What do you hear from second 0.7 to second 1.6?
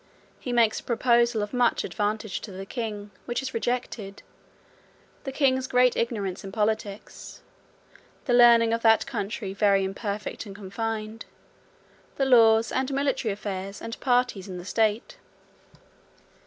a proposal of